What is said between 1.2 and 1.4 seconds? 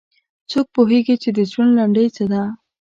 چې د